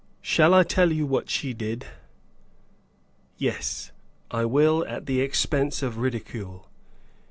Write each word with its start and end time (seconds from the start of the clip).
Shall 0.23 0.55
I 0.55 0.63
tell 0.63 0.91
you 0.91 1.05
what 1.05 1.29
she 1.29 1.53
did? 1.53 1.85
Yes, 3.37 3.91
I 4.31 4.45
will 4.45 4.83
at 4.87 5.05
the 5.05 5.21
expense 5.21 5.83
of 5.83 5.97
ridicule. 5.99 6.67